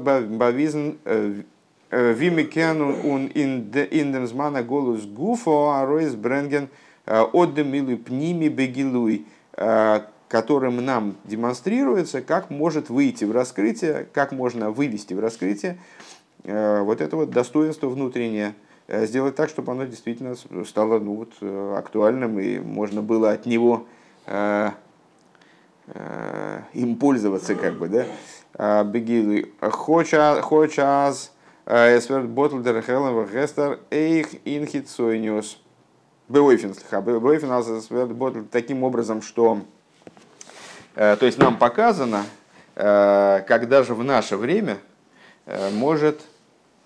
[0.00, 0.92] бавизн
[1.90, 6.68] Вимикену он индемзмана голос гуфо а ройс бренген
[7.06, 9.26] отдем пними бегилуй
[9.60, 15.72] Э, которым нам демонстрируется, как может выйти в раскрытие, как можно вывести в раскрытие.
[15.72, 18.54] э, вот это вот достоинство внутреннее,
[18.88, 20.34] э, сделать так, чтобы оно действительно
[20.64, 21.34] стало ну, вот,
[21.76, 23.86] актуальным и можно было от него
[26.72, 28.84] им пользоваться, как бы, да.
[28.84, 29.52] Бегилы.
[29.60, 31.32] Хочас
[31.66, 34.88] эсверт ботлдер хелен гестер эйх инхит
[36.28, 37.00] Беойфен, слегка.
[37.00, 39.62] Беойфен таким образом, что
[40.94, 42.24] То есть нам показано,
[42.74, 44.78] когда же в наше время
[45.72, 46.20] может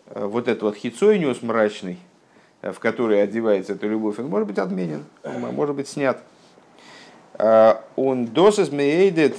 [0.07, 1.99] вот этот вот хитсойниус мрачный,
[2.63, 6.23] в который одевается эта любовь, он может быть отменен, он может быть снят.
[7.39, 9.37] Он досыс мейдет,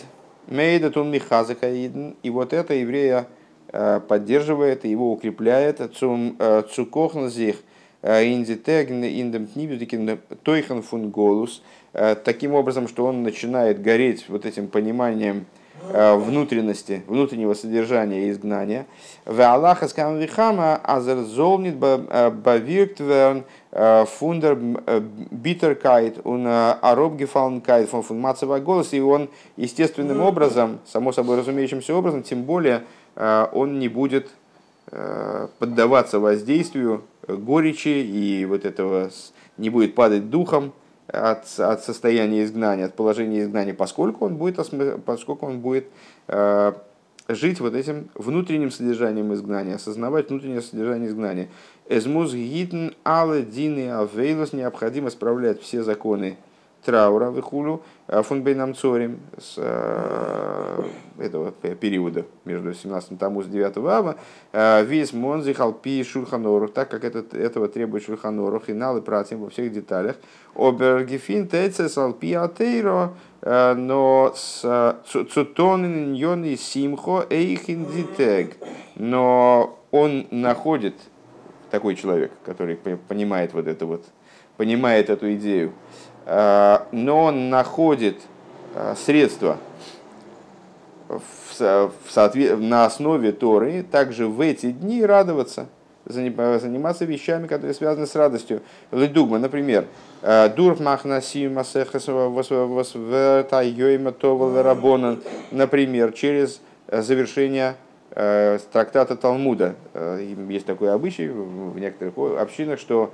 [0.47, 3.28] мейдет он михазакаиден, и вот это еврея
[4.07, 5.82] поддерживает и его укрепляет.
[5.95, 7.57] Цукохназих
[8.03, 11.61] индитеген индем тнибюдикин тойхан фун голус.
[11.93, 15.64] Таким образом, что он начинает гореть вот этим пониманием Э,
[15.95, 18.85] внутренности, внутреннего содержания изгнания.
[19.25, 28.25] В Аллаха скам вихама азерзолнит бавирктверн э, фундер э, битеркайт он аробгефалнкайт фон фун
[28.63, 32.83] голос, и он естественным образом, само собой разумеющимся образом, тем более
[33.15, 34.27] он не будет
[35.59, 39.09] поддаваться воздействию горечи и вот этого
[39.57, 40.73] не будет падать духом,
[41.07, 44.57] от, от состояния изгнания, от положения изгнания, поскольку он будет,
[45.05, 45.87] поскольку он будет
[46.27, 46.73] э,
[47.27, 51.49] жить вот этим внутренним содержанием изгнания, осознавать внутреннее содержание изгнания.
[51.87, 56.37] Эзмуз гитн але дины авейлус необходимо справлять все законы
[56.83, 60.83] траура э, фунбейном цорим с э,
[61.17, 64.15] этого периода между 17 тамуз 9 ава.
[64.53, 69.49] Э, весь монзи халпи шульханору так как это, этого требует шульханору хинал и пратим во
[69.49, 70.17] всех деталях.
[70.53, 78.57] Обергефин тецес алпи атейро но с цутонин и симхо эйхин дитег
[78.95, 80.95] но он находит
[81.69, 84.05] такой человек, который понимает вот это вот,
[84.57, 86.04] понимает эту идею, Э,
[86.91, 88.17] но он находит
[88.73, 89.57] э, средства
[91.07, 91.21] в,
[91.59, 92.09] в
[92.57, 95.67] на основе Торы также в эти дни радоваться,
[96.05, 98.61] заниматься вещами, которые связаны с радостью.
[98.91, 99.86] Ледугма, например,
[100.23, 100.49] э,
[105.51, 106.59] например, через
[106.91, 107.76] завершение
[108.71, 109.76] трактата Талмуда.
[110.49, 113.11] Есть такой обычай в некоторых общинах, что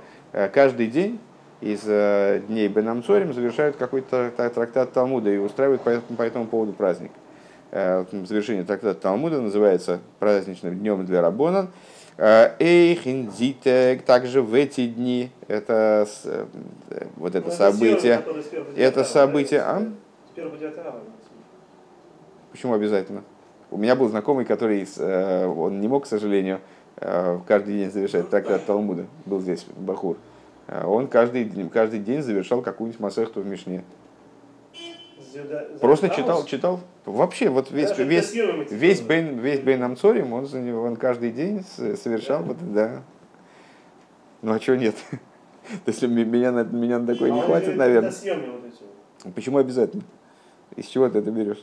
[0.52, 1.18] каждый день
[1.62, 7.12] из э, дней Бенамцорим завершают какой-то трактат Талмуда и устраивают по, по этому поводу праздник.
[7.70, 11.68] Э, завершение трактата Талмуда называется праздничным днем для Рабонан.
[12.18, 16.06] Э, Эйхиндитек, также в эти дни, это
[17.16, 18.22] вот это событие,
[18.76, 19.88] это событие, а?
[22.50, 23.22] Почему обязательно?
[23.70, 26.60] У меня был знакомый, который, он не мог, к сожалению,
[26.96, 30.18] каждый день завершать трактат Талмуда, был здесь, Бахур.
[30.74, 33.84] А он каждый, каждый день завершал какую-нибудь масехту в Мишне.
[35.80, 36.80] Просто читал, читал.
[37.04, 38.32] Вообще, вот весь, весь,
[38.70, 43.02] весь, Бен, весь Бен Амцорим, он, он каждый день совершал вот да.
[44.40, 44.94] Ну а чего нет?
[45.10, 48.12] То есть меня, на, меня на такое не а хватит, наверное.
[49.34, 50.04] Почему обязательно?
[50.76, 51.62] Из чего ты это берешь?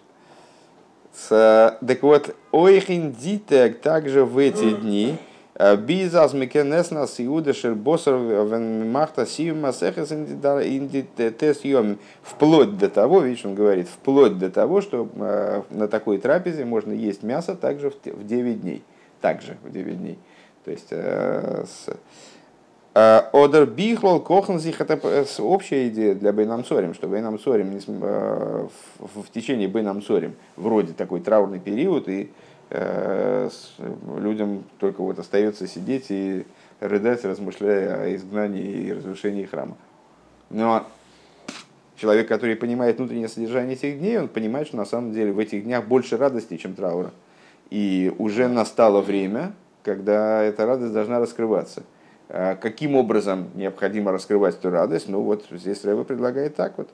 [1.13, 5.17] С, так вот, ойхин дитек также в эти дни,
[5.59, 8.15] Бизас мекенес нас иуда шербосер
[8.85, 11.97] махта сима сехес индитес йом.
[12.21, 16.93] Вплоть до того, видишь, он говорит, вплоть до того, что э, на такой трапезе можно
[16.93, 18.83] есть мясо также в 9 дней.
[19.19, 20.17] Также в 9 дней.
[20.63, 21.65] То есть э,
[22.95, 27.81] э, Одер бихлол кохнзих это общая идея для Бейнамсорим, что Бейнамсорим
[28.99, 32.31] в течение Бейнамсорим вроде такой траурный период и
[32.71, 36.45] людям только вот остается сидеть и
[36.79, 39.75] рыдать, размышляя о изгнании и разрушении храма.
[40.49, 40.85] Но
[41.95, 45.63] человек, который понимает внутреннее содержание этих дней, он понимает, что на самом деле в этих
[45.63, 47.11] днях больше радости, чем траура.
[47.71, 49.53] И уже настало время,
[49.83, 51.83] когда эта радость должна раскрываться.
[52.29, 55.09] А каким образом необходимо раскрывать эту радость?
[55.09, 56.89] Ну вот здесь Рэба предлагает так вот.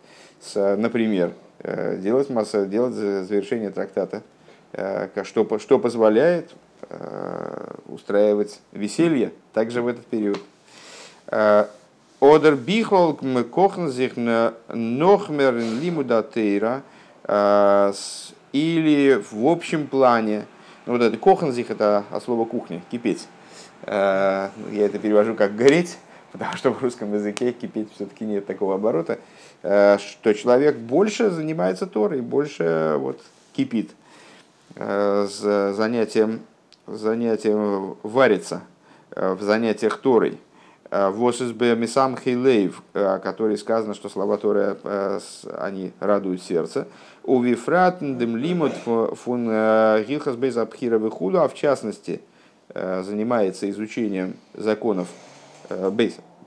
[0.56, 4.35] Например, э, делать, масса, делать завершение трактата Э,
[5.24, 6.52] что, что позволяет
[6.90, 10.40] э, устраивать веселье также в этот период.
[11.28, 11.66] Э,
[12.22, 13.20] Одер бихол
[13.52, 16.82] кохнзих нохмер лимудатейра
[18.54, 20.46] или в общем плане,
[20.86, 23.28] ну вот это кохнзих это от слова кухня, кипеть.
[23.86, 25.98] Я это перевожу как гореть,
[26.32, 29.20] потому что в русском языке кипеть все-таки нет такого оборота,
[29.62, 33.22] что человек больше занимается Торой, больше вот
[33.54, 33.92] кипит
[34.76, 36.42] с занятием,
[36.88, 38.62] занятием варится
[39.12, 40.38] э, в занятиях Торой.
[40.92, 45.20] Э, Восисбе Мисам Хейлейв, о которой сказано, что слова Торы, э,
[45.58, 46.88] они радуют сердце.
[47.24, 52.22] У Вифратндем Лимут фун Гилхас Бейзабхира Вихуду, а в частности
[52.74, 55.08] занимается изучением законов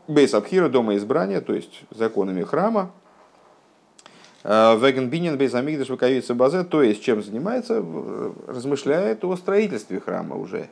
[0.07, 2.93] Бейсабхира, дома избрания, то есть законами храма,
[4.45, 7.85] Вегенбинин без амигдаш выкаюется базе, то есть чем занимается,
[8.47, 10.69] размышляет о строительстве храма уже,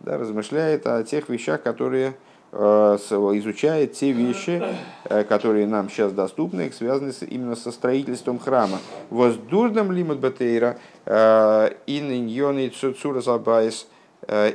[0.00, 2.14] да, размышляет о тех вещах, которые
[2.52, 4.62] Э, изучает те вещи,
[5.04, 8.78] э, которые нам сейчас доступны, связаны именно со строительством храма.
[9.10, 13.88] Воздурдам лимат батейра э, ин иньони цуцура забайс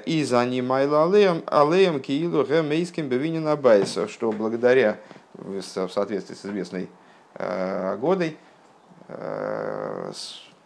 [0.06, 4.98] и занимайла алеем алеем киилу гемейским бевинин абайса, что благодаря,
[5.34, 6.90] в соответствии с известной
[7.38, 8.38] годой,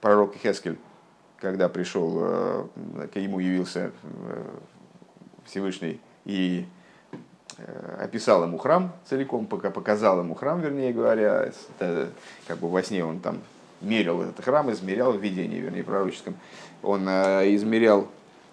[0.01, 0.77] пророк Хескель,
[1.37, 2.69] когда пришел,
[3.11, 3.91] к ему явился
[5.45, 6.65] Всевышний и
[7.57, 11.51] Э, описал ему храм целиком, пока показал ему храм, вернее говоря,
[12.47, 13.39] как бы во сне он там
[13.79, 16.35] мерил этот храм, измерял в видении, вернее, пророческом.
[16.83, 18.07] Он э, измерял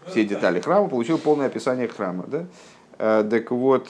[0.07, 2.25] все детали храма, получил полное описание храма.
[2.29, 2.47] Да?
[2.99, 3.89] Э, так вот,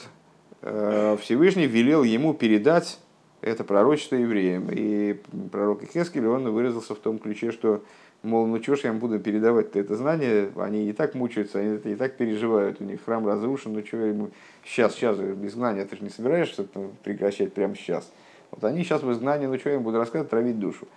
[0.61, 2.97] Всевышний велел ему передать
[3.43, 4.69] это пророчество евреям.
[4.71, 5.19] И
[5.51, 7.83] пророк Ихескель, он выразился в том ключе, что
[8.23, 11.75] Мол, ну что ж я им буду передавать это знание, они и так мучаются, они
[11.75, 14.29] и так переживают, у них храм разрушен, ну я ему
[14.63, 16.65] сейчас, сейчас, изгнание, ты же не собираешься
[17.03, 18.09] прекращать прямо сейчас.
[18.49, 20.87] Вот они сейчас в изгнании, ну что я им буду рассказывать, травить душу.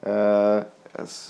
[0.00, 0.64] Э,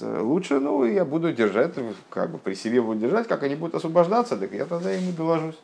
[0.01, 1.75] лучше, ну, я буду держать,
[2.11, 5.59] как бы при себе буду держать, как они будут освобождаться, так я тогда ему доложусь.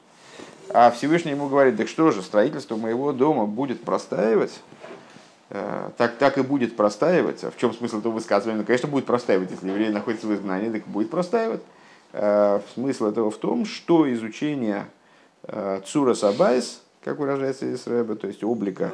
[0.70, 4.60] А Всевышний ему говорит, так что же, строительство моего дома будет простаивать,
[5.48, 7.44] так, так и будет простаивать.
[7.44, 8.58] А в чем смысл этого высказывания?
[8.58, 9.50] Ну, конечно, будет простаивать.
[9.50, 11.62] Если еврей находится в изгнании, так будет простаивать.
[12.12, 14.86] Э, смысл этого в том, что изучение
[15.44, 18.92] э, Цура Сабайс, как выражается Исраэба, то есть облика,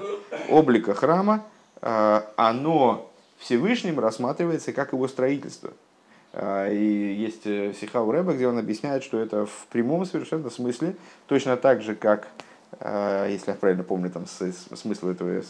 [0.51, 1.45] облика храма,
[1.81, 5.73] оно Всевышним рассматривается как его строительство.
[6.37, 7.43] И есть
[7.81, 10.95] сиха у Рэба, где он объясняет, что это в прямом совершенно смысле,
[11.27, 12.29] точно так же, как,
[12.81, 15.43] если я правильно помню там смысл этого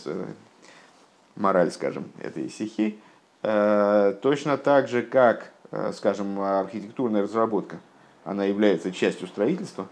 [1.36, 2.98] мораль, скажем, этой стихи,
[3.42, 7.78] э, точно так же, как, э, скажем, архитектурная разработка,
[8.24, 9.88] она является частью строительства,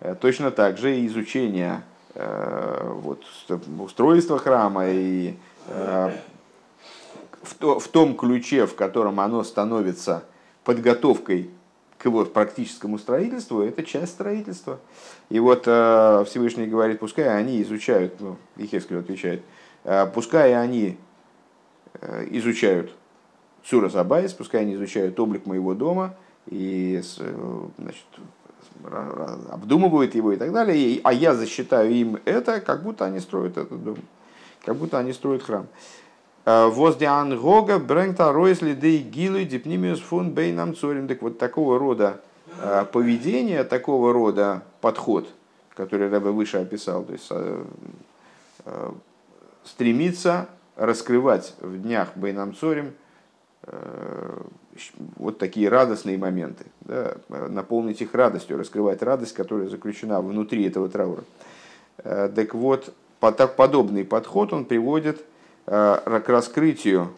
[0.00, 1.82] э, точно так же изучение
[2.14, 3.22] вот,
[3.78, 5.36] устройства храма и
[5.68, 10.24] в, то, в том ключе, в котором оно становится
[10.64, 11.48] подготовкой
[11.96, 14.80] к его практическому строительству, это часть строительства.
[15.28, 19.57] И вот Всевышний говорит, пускай они изучают, ну, Ихескель отвечает, Э,
[20.12, 20.98] пускай они
[22.00, 22.92] э, изучают
[23.64, 26.14] Сура Сабайс, пускай они изучают облик моего дома
[26.46, 28.04] и э, значит,
[29.50, 33.82] обдумывают его и так далее, а я засчитаю им это, как будто они строят этот
[33.82, 33.96] дом,
[34.64, 35.66] как будто они строят храм.
[36.44, 41.08] Воздиан Гога Брэнкта Ройсли Дей Гилу Дипнимиус фун Бейнам Цорим.
[41.08, 42.20] Так вот такого рода
[42.92, 45.28] поведение, такого рода подход,
[45.74, 47.30] который Рэбе выше описал, то есть
[49.68, 52.92] стремится раскрывать в днях Бейнам Цорим
[53.64, 54.40] э,
[55.16, 61.24] вот такие радостные моменты, да, наполнить их радостью, раскрывать радость, которая заключена внутри этого траура.
[61.98, 65.24] Э, так вот, подобный подход он приводит
[65.66, 67.12] э, к раскрытию,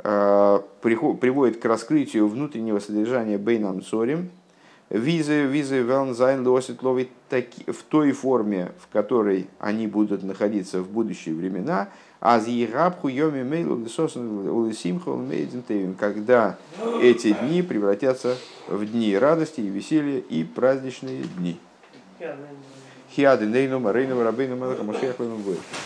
[0.00, 4.30] приводит к раскрытию внутреннего содержания Бейнам Цорим,
[4.90, 7.10] Визы, визы, велнзайн, лосит ловит
[7.66, 13.76] в той форме, в которой они будут находиться в будущие времена, а зирабху йоми мейлу
[15.98, 16.56] когда
[17.02, 18.36] эти дни превратятся
[18.66, 21.60] в дни радости и веселья и праздничные дни.
[23.10, 25.58] Хиады нейну марейну рабейну мелаха машех будет.